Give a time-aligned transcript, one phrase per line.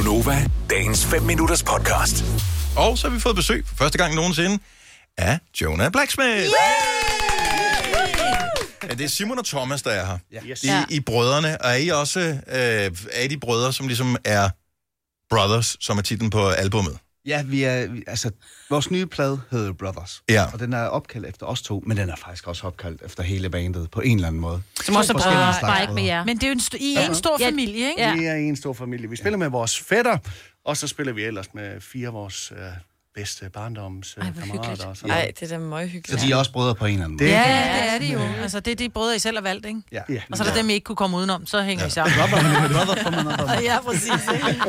[0.00, 2.24] Gunova, dagens 5 minutters podcast.
[2.76, 4.58] Og så har vi fået besøg for første gang nogensinde
[5.16, 6.46] af Jonah Blacksmith.
[8.82, 10.18] Ja, det er Simon og Thomas, der er her.
[10.46, 10.60] Yes.
[10.60, 10.84] De, ja.
[10.88, 12.56] I brødrene, og er I også øh,
[13.12, 14.48] er I de brødre, som ligesom er
[15.30, 16.98] Brothers, som er titlen på albummet?
[17.26, 18.30] Ja, vi er, vi- altså,
[18.70, 20.22] vores nye plade hedder Brothers.
[20.28, 20.44] Ja.
[20.52, 23.50] Og den er opkaldt efter os to, men den er faktisk også opkaldt efter hele
[23.50, 24.62] bandet på en eller anden måde.
[24.82, 26.24] Som også er slags bare ikke med jer.
[26.24, 27.46] Men det er jo en, st- I er en stor Ja.
[27.46, 28.00] familie, ikke?
[28.02, 28.14] Ja.
[28.16, 29.10] Vi er en stor familie.
[29.10, 30.18] Vi spiller med vores fætter,
[30.64, 32.58] og så spiller vi ellers med fire af vores øh,
[33.14, 34.70] bedste barndoms øh, Ej, hvor kammerater.
[34.70, 34.88] hyggeligt.
[34.88, 35.40] Og sådan Ej, noget.
[35.40, 37.38] det er da meget Så de er også brødre på en eller anden Det måde.
[37.40, 37.82] Ja, Ja.
[37.84, 38.42] det er det jo.
[38.42, 39.80] Altså, det er de brødre, I selv har valgt, ikke?
[39.92, 40.00] ja.
[40.30, 42.14] Og så er der dem, I ikke kunne komme udenom, så hænger I sammen.
[42.18, 44.10] Brother from another Ja, præcis.
[44.34, 44.60] Ikke?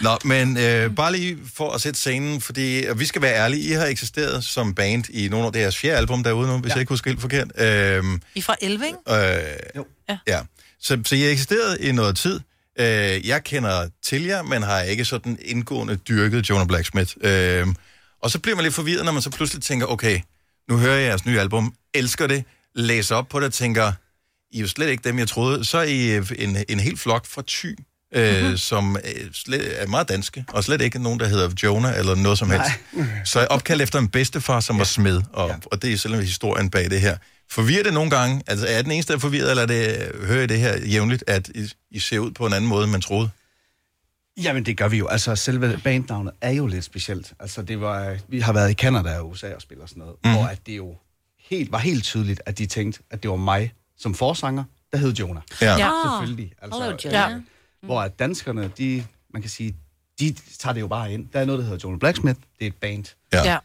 [0.00, 3.72] Nå, men øh, bare lige for at sætte scenen, fordi vi skal være ærlige, I
[3.72, 6.74] har eksisteret som band i nogle af deres fjerde album derude nu, hvis ja.
[6.74, 7.48] jeg ikke husker helt forkert.
[7.60, 8.98] Øhm, I fra 11, ikke?
[9.08, 9.86] øh, Jo.
[10.08, 10.18] Ja.
[10.26, 10.40] ja.
[10.82, 12.40] Så, så I har eksisteret i noget tid.
[12.78, 17.12] Øh, jeg kender til jer, men har ikke sådan indgående dyrket Jonah Blacksmith.
[17.20, 17.66] Øh,
[18.22, 20.20] og så bliver man lidt forvirret, når man så pludselig tænker, okay,
[20.68, 22.44] nu hører jeg jeres nye album, elsker det,
[22.74, 23.92] læser op på det og tænker,
[24.52, 25.64] I er jo slet ikke dem, jeg troede.
[25.64, 27.78] Så er I øh, en, en helt flok fra Thy,
[28.14, 28.56] øh, mm-hmm.
[28.56, 32.38] som øh, slet, er meget danske, og slet ikke nogen, der hedder Jonah eller noget
[32.38, 32.70] som helst.
[33.24, 34.80] Så er opkaldt efter en bedstefar, som ja.
[34.80, 35.54] var smed, og, ja.
[35.66, 37.16] og det er selvom historien bag det her.
[37.50, 38.42] Forvirrer det nogle gange?
[38.46, 41.24] Altså, er den eneste, der er forvirret, eller er det, hører I det her jævnligt,
[41.26, 43.30] at I, I ser ud på en anden måde, end man troede?
[44.36, 45.06] Jamen, det gør vi jo.
[45.06, 47.32] Altså, selve bandnavnet er jo lidt specielt.
[47.40, 50.32] Altså, det var, vi har været i Canada og USA og spiller sådan noget, mm.
[50.32, 50.96] hvor at det jo
[51.48, 55.12] helt, var helt tydeligt, at de tænkte, at det var mig som forsanger, der hed
[55.12, 55.42] Jonah.
[55.60, 55.76] Ja.
[55.76, 55.90] Ja.
[56.04, 56.52] Selvfølgelig.
[56.62, 57.42] Altså, Hello, Jonah.
[57.82, 59.76] Hvor at danskerne, de, man kan sige,
[60.20, 61.28] de tager det jo bare ind.
[61.32, 62.40] Der er noget, der hedder Jonah Blacksmith.
[62.58, 63.04] Det er et band.
[63.32, 63.44] Ja.
[63.44, 63.58] Ja.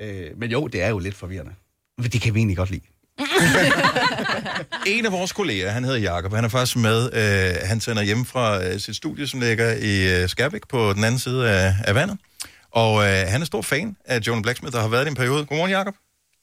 [0.00, 1.54] Øh, men jo, det er jo lidt forvirrende.
[1.98, 2.82] Men det kan vi egentlig godt lide.
[4.86, 7.10] En af vores kolleger, han hedder Jakob, han er faktisk med.
[7.12, 11.04] Øh, han sender hjem fra øh, sit studie, som ligger i øh, Skærbæk på den
[11.04, 12.18] anden side af, af vandet.
[12.72, 15.46] Og øh, han er stor fan af Jonah Blacksmith, der har været i en periode.
[15.46, 15.94] Godmorgen, Jakob.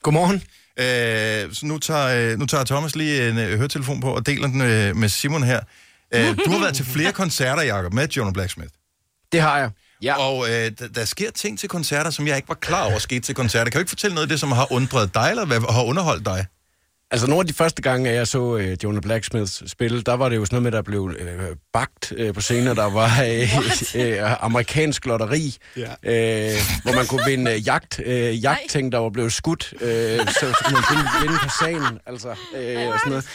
[0.04, 0.44] Godmorgen.
[0.80, 4.48] Øh, så nu tager, øh, nu tager Thomas lige en øh, høretelefon på og deler
[4.48, 5.60] den øh, med Simon her.
[6.14, 8.70] Øh, du har været til flere koncerter, Jakob, med Jonah Blacksmith.
[9.32, 9.70] Det har jeg.
[10.02, 10.16] Ja.
[10.20, 13.20] Og øh, der, der sker ting til koncerter, som jeg ikke var klar over skete
[13.20, 13.72] til koncerter.
[13.72, 16.26] Kan du ikke fortælle noget af det, som har undret dig, eller hvad har underholdt
[16.26, 16.45] dig?
[17.11, 20.36] Altså nogle af de første gange, jeg så øh, Jonah Blacksmiths spille, der var det
[20.36, 24.02] jo sådan noget med, der blev øh, bagt øh, på scenen, og der var øh,
[24.21, 25.82] øh, amerikansk lotteri, Ja.
[25.83, 29.82] øh, hvor man kunne vinde øh, jagt, øh, jagtting, der var blevet skudt, øh,
[30.27, 33.26] så, så kunne man vinde, vinde på sagen, altså, øh, og sådan noget.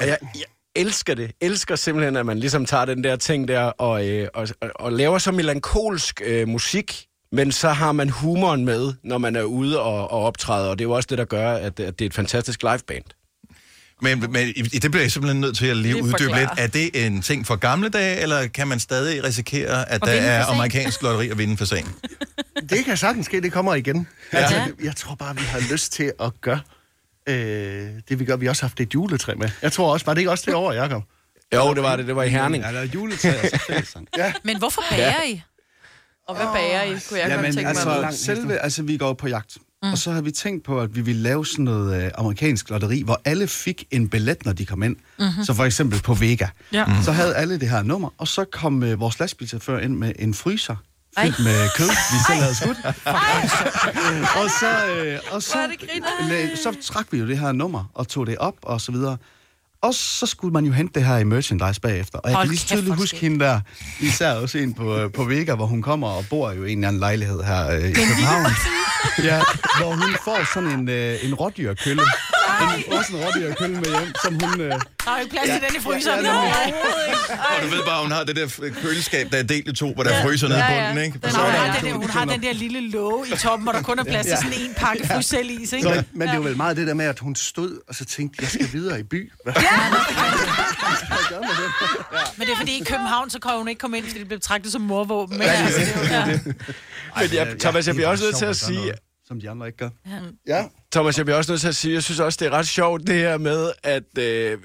[0.00, 0.44] Og jeg, jeg
[0.76, 1.32] elsker det.
[1.40, 4.92] Elsker simpelthen, at man ligesom tager den der ting der og, øh, og, og, og
[4.92, 9.80] laver så melankolsk øh, musik, men så har man humoren med, når man er ude
[9.80, 12.06] og, og optræder, og det er jo også det, der gør, at, at det er
[12.06, 13.04] et fantastisk liveband.
[14.02, 16.50] Men, men i- det bliver jeg simpelthen nødt til at lige uddybe lidt.
[16.58, 20.14] Er det en ting for gamle dage, eller kan man stadig risikere, at Og der
[20.14, 21.88] er amerikansk lotteri at vinde for sagen?
[22.70, 24.08] Det kan sagtens ske, det kommer igen.
[24.32, 24.38] Ja.
[24.38, 26.60] Altså, jeg tror bare, vi har lyst til at gøre
[27.28, 27.34] øh,
[28.08, 28.36] det, vi gør.
[28.36, 29.48] Vi har også haft et juletræ med.
[29.62, 31.02] Jeg tror også, var det ikke også det over, Jacob?
[31.54, 32.06] Jo, det var det.
[32.06, 32.64] Det var i Herning.
[32.64, 34.08] Ja, der er juletræ og så fællessang.
[34.16, 35.42] Ja, Men hvorfor bager I?
[36.28, 38.14] Og hvad bager I, kunne jeg godt Jamen, tænke altså, mig.
[38.14, 39.58] selve, altså, vi går på jagt.
[39.82, 39.92] Mm.
[39.92, 43.02] Og så har vi tænkt på, at vi ville lave sådan noget øh, amerikansk lotteri,
[43.02, 44.96] hvor alle fik en billet, når de kom ind.
[45.18, 45.44] Mm-hmm.
[45.44, 46.46] Så for eksempel på Vega.
[46.72, 46.86] Ja.
[47.02, 50.34] Så havde alle det her nummer, og så kom øh, vores lastbilchauffør ind med en
[50.34, 50.76] fryser
[51.18, 52.78] fyldt med kød, vi selv havde skudt.
[54.40, 55.70] og så, øh, og så,
[56.62, 59.16] så trak vi jo det her nummer og tog det op og så videre.
[59.84, 62.18] Og så skulle man jo hente det her i merchandise bagefter.
[62.18, 63.60] Og jeg Hold kan lige så tydeligt huske hende der,
[64.00, 66.88] især også en på, på Vega, hvor hun kommer og bor jo i en eller
[66.88, 68.46] anden lejlighed her øh, i København.
[69.24, 69.40] Ja,
[69.80, 72.02] hvor hun får sådan en, øh, en rådyrkølle.
[72.62, 74.60] En, også en rådyrkølle med hjem, som hun...
[74.60, 74.76] Øh, Der
[75.10, 76.24] er jo ikke plads til den i fryseren.
[76.24, 76.66] Ja, ja,
[77.56, 78.46] Og du ved bare, hun har det der
[78.82, 80.88] køleskab, der er delt i to, hvor der fryser ned i Ja, ja.
[80.88, 81.18] bunden, ikke?
[81.22, 83.62] Den Så Hun er har, den der, hun har den der lille låge i toppen,
[83.64, 85.88] hvor der kun er plads til sådan en pakke fryselis, ikke?
[85.88, 88.04] så, men det er jo vel meget det der med, at hun stod og så
[88.04, 89.32] tænkte, jeg skal videre i by.
[89.44, 89.54] Hvad
[92.36, 94.38] Men det er fordi i København, så kan hun ikke komme ind, fordi det bliver
[94.38, 95.38] betragtet som morvåben.
[95.38, 96.26] Men, altså, det ja.
[97.20, 98.94] Men jeg, Thomas, jeg bliver også nødt til at sige, noget,
[99.28, 99.88] Som de andre ikke gør.
[100.46, 100.64] Ja.
[100.92, 103.06] Thomas, jeg bliver også nødt til at sige, jeg synes også, det er ret sjovt
[103.06, 104.58] det her med, at øh,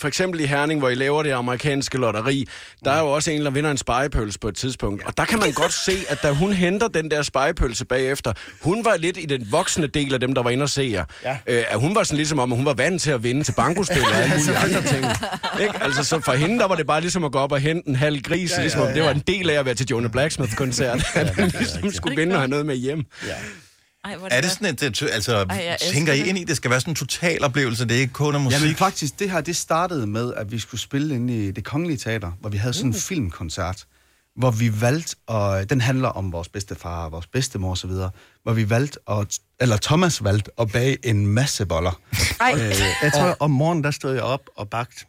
[0.00, 2.48] for eksempel i Herning, hvor I laver det amerikanske lotteri,
[2.84, 5.04] der er jo også en, der vinder en spejepølse på et tidspunkt.
[5.04, 8.84] Og der kan man godt se, at da hun henter den der spejepølse bagefter, hun
[8.84, 11.04] var lidt i den voksne del af dem, der var inde og se jer.
[11.24, 11.38] Ja.
[11.46, 13.52] Øh, at hun var sådan ligesom om, at hun var vant til at vinde til
[13.52, 15.04] bankospil og alle mulige andre ting.
[15.62, 15.82] Ikke?
[15.82, 17.96] Altså, så for hende, der var det bare ligesom at gå op og hente en
[17.96, 20.10] halv gris, ja, ja, ligesom om det var en del af at være til Jonah
[20.10, 21.04] Blacksmith-koncert.
[21.14, 23.04] At man ligesom skulle vinde og have noget med hjem.
[24.06, 26.70] Ej, hvor er det sådan et, altså, Ej, jeg tænker I ind i, det skal
[26.70, 28.60] være sådan en total oplevelse, det er ikke kun musik?
[28.60, 31.96] Jamen faktisk, det her, det startede med, at vi skulle spille inde i det kongelige
[31.96, 33.00] teater, hvor vi havde sådan en Uh.
[33.00, 33.84] filmkoncert.
[34.36, 37.90] hvor vi valgte, og den handler om vores bedstefar, vores bedstemor osv.,
[38.42, 42.00] hvor vi valgte, at, eller Thomas valgte at bage en masse boller.
[42.40, 45.04] Ej, Øh, jeg tror, om morgenen, der stod jeg op og bagte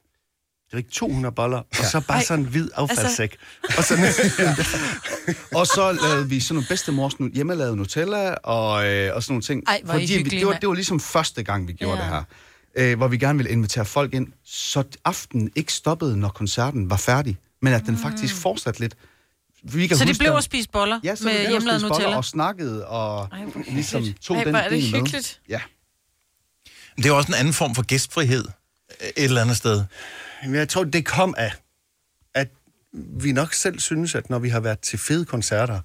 [0.67, 3.37] det var ikke 200 boller, og så bare sådan en hvid affaldssæk.
[3.77, 4.05] Og sådan,
[5.59, 9.41] Og så lavede vi sådan nogle bedstemors nu- hjemmelavede Nutella og, øh, og sådan nogle
[9.41, 9.63] ting.
[9.67, 12.03] Ej, hvor er I vi, det, var, det var ligesom første gang, vi gjorde Ja.
[12.03, 12.23] det her.
[12.91, 16.97] Øh, hvor vi gerne ville invitere folk ind, så aftenen ikke stoppede, når koncerten var
[16.97, 18.95] færdig, men at den faktisk fortsatte lidt.
[19.63, 22.15] Vi kan Så de huske, blev der- at spise boller ja, så med boller Nutella?
[22.17, 24.99] Og snakkede og Ej, ligesom tog Ej, den er det del med.
[24.99, 25.39] hyggeligt.
[25.49, 25.61] Ja.
[26.97, 28.45] Det er også en anden form for gæstfrihed
[29.01, 29.83] øh, et eller andet sted.
[30.45, 31.51] Jeg tror, det kom af,
[32.35, 32.47] at
[32.93, 35.79] vi nok selv synes, at når vi har været til fede koncerter,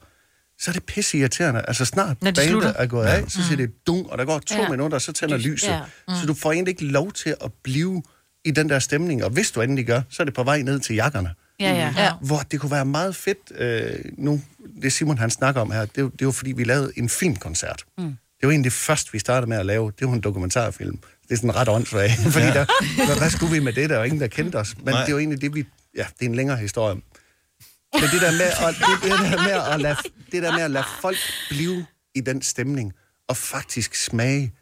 [0.59, 1.63] så er det pisse irriterende.
[1.69, 2.73] Altså snart Når de bandet slutter.
[2.73, 4.69] er gået af, så siger det dung, og der går to Ja.
[4.69, 5.69] minutter, og så tænder Lys, lyset.
[5.69, 5.81] ja.
[6.21, 8.03] Så du får egentlig ikke lov til at blive
[8.45, 10.81] i den der stemning, og hvis du endelig gør, så er det på vej ned
[10.81, 11.35] til jakkerne.
[11.61, 11.95] Ja, ja.
[11.97, 12.13] ja.
[12.21, 14.43] Hvor det kunne være meget fedt, øh, nu,
[14.83, 17.09] det Simon han snakker om her, det, er jo- det var fordi, vi lavede en
[17.09, 17.85] filmkoncert.
[17.99, 18.05] Mm.
[18.05, 19.93] Det var egentlig det første, vi startede med at lave.
[19.99, 20.99] Det var en dokumentarfilm.
[21.33, 22.67] Det er sådan ret åndssvagt, fordi der,
[23.07, 23.91] hvad, hvad skulle vi med det?
[23.91, 24.75] Der var ingen, der kendte os.
[24.77, 25.05] Men Nej.
[25.05, 25.65] det var egentlig det, vi...
[25.97, 26.95] Ja, det er en længere historie.
[26.95, 29.97] Men det der med at, det, det der med at, lade,
[30.33, 31.17] det der med at lade folk
[31.51, 32.93] blive i den stemning,
[33.29, 34.53] og faktisk smage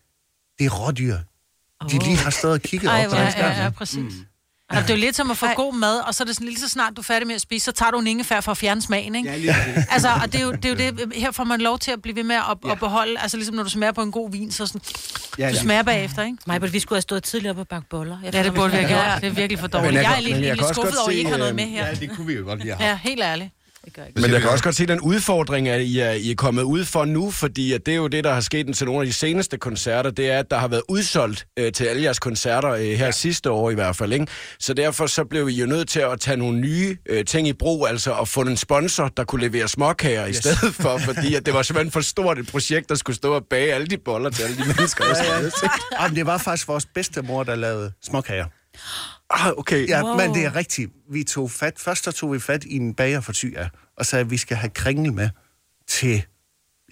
[0.59, 1.17] det rådyr,
[1.91, 3.53] de lige har stået og kigget Ej, op på skærm.
[3.53, 3.99] ja, ja, præcis.
[3.99, 4.25] Mm.
[4.71, 5.55] Altså, det er jo lidt som at få Ej.
[5.55, 7.41] god mad, og så er det sådan lige så snart du er færdig med at
[7.41, 9.31] spise, så tager du en ingefær for at fjerne smagen, ikke?
[9.31, 9.55] Ja, lige.
[9.91, 12.03] Altså, og det er, jo, det er jo det, her får man lov til at
[12.03, 14.51] blive ved med at, at beholde, altså ligesom når du smager på en god vin,
[14.51, 14.81] så sådan,
[15.39, 15.61] Ja, du ja.
[15.61, 16.37] smager bagefter, ikke?
[16.47, 18.19] Mig, vi skulle have stået tidligere og bakke boller.
[18.25, 19.11] Jeg Ja, det burde vi have Ja.
[19.11, 19.21] gjort.
[19.23, 19.95] Det er virkelig for dårligt.
[19.95, 20.59] Men jeg Jeg er lidt, men jeg at
[21.13, 21.87] I ikke se, har noget øh, med her.
[21.87, 22.91] Ja, det kunne vi jo godt lige have.
[22.91, 23.51] Ja, helt ærligt.
[23.91, 24.21] Det gør ikke.
[24.21, 26.85] Men jeg kan også godt se den udfordring, at I er, I er kommet ud
[26.85, 29.13] for nu, fordi at det er jo det, der har sket til nogle af de
[29.13, 32.81] seneste koncerter, det er, at der har været udsolgt øh, til alle jeres koncerter øh,
[32.81, 33.11] her ja.
[33.11, 34.13] sidste år i hvert fald.
[34.13, 34.27] Ikke?
[34.61, 37.53] Så derfor så blev I jo nødt til at tage nogle nye øh, ting i
[37.53, 40.37] brug, altså at få en sponsor, der kunne levere småkager yes.
[40.37, 43.35] i stedet for, fordi at det var simpelthen for stort et projekt, der skulle stå
[43.35, 44.87] og bage alle de boller til alle de mennesker.
[44.87, 45.71] skulle spise.
[46.01, 48.45] Jamen, det var faktisk vores bedstemor, der lavede småkager.
[49.31, 49.89] Ah, okay.
[49.89, 50.17] Ja, Wow.
[50.17, 50.91] men det er rigtigt.
[51.11, 53.57] Vi tog fat, først så tog vi fat i en bager for Thy,
[53.97, 55.29] og sagde, at vi skal have kringel med
[55.89, 56.25] til,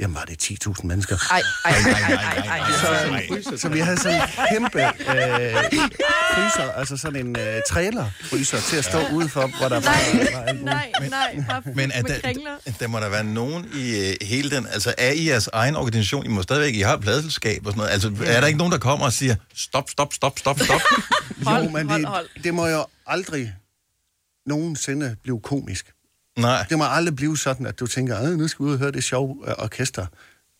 [0.00, 1.16] jamen var det 10.000 mennesker.
[1.30, 3.42] Ej, ej, ej, ej, ej, ej.
[3.42, 5.54] Så, så vi havde sådan en kæmpe øh,
[6.34, 10.54] fryser, altså sådan en øh, trailer-fryser til at stå ude for, hvor der var.
[10.62, 12.20] Nej, nej, bare Men er med
[12.64, 14.66] der, der må der være nogen i øh, hele den...
[14.66, 16.24] Altså, er I jeres egen organisation?
[16.26, 16.74] I må stadigvæk...
[16.74, 17.90] I har et pladelselskab og sådan noget.
[17.90, 20.80] Altså, er der ikke nogen, der kommer og siger, stop, stop, stop, stop, stop?
[21.46, 22.28] Jo, men hold, det, hold.
[22.44, 23.54] det må jo aldrig
[24.46, 25.92] nogensinde blive komisk.
[26.38, 26.66] Nej.
[26.68, 28.92] Det må aldrig blive sådan, at du tænker, "Øh, nu skal vi ud og høre
[28.92, 30.06] det sjove øh, orkester.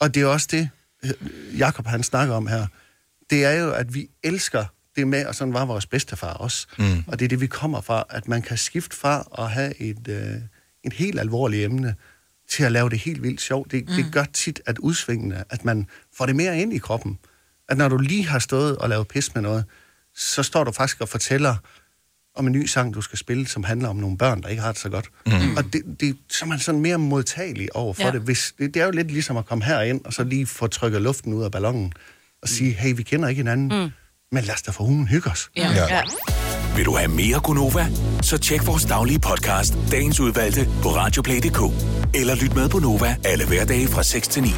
[0.00, 0.69] Og det er også det,
[1.04, 2.66] øh, Jakob han snakker om her.
[3.30, 4.64] Det er jo, at vi elsker
[4.96, 6.66] det med, og sådan var vores bedstefar også.
[6.78, 7.04] Mm.
[7.06, 10.08] Og det er det, vi kommer fra, at man kan skifte fra at have et,
[10.08, 10.34] øh,
[10.84, 11.94] et helt alvorligt emne
[12.50, 13.70] til at lave det helt vildt sjovt.
[13.72, 13.94] Det, mm.
[13.94, 15.86] det gør tit, at udsvingende, at man
[16.16, 17.19] får det mere ind i kroppen.
[17.69, 19.64] At når du lige har stået og lavet pis med noget,
[20.14, 21.56] så står du faktisk og fortæller
[22.38, 24.73] om en ny sang, du skal spille, som handler om nogle børn, der ikke har
[24.73, 25.08] det så godt.
[25.26, 25.56] Mm.
[25.56, 28.11] Og det, det, så er man sådan mere modtagelig over for Ja.
[28.11, 28.20] det.
[28.20, 28.75] Hvis, det.
[28.75, 31.44] Det er jo lidt ligesom at komme herind, og så lige få trykket luften ud
[31.44, 31.93] af ballonen,
[32.43, 33.90] og sige, hey, vi kender ikke hinanden, mm.
[34.32, 35.50] men lad os da for hunden hygge os.
[35.56, 35.70] Ja.
[35.70, 35.96] Ja.
[35.96, 36.02] ja.
[36.76, 37.87] Vil du have mere Gunova?
[38.23, 41.61] Så tjek vores daglige podcast, dagens udvalgte, på radioplay.dk.
[42.14, 44.49] Eller lyt med på Nova alle hverdage fra 6 til 9.